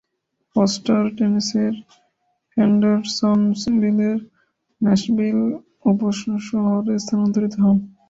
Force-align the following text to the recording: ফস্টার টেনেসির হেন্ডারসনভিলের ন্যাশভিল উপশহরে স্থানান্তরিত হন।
ফস্টার 0.55 1.01
টেনেসির 1.17 1.73
হেন্ডারসনভিলের 2.57 4.17
ন্যাশভিল 4.81 5.39
উপশহরে 5.91 6.93
স্থানান্তরিত 7.03 7.53
হন। 7.63 7.77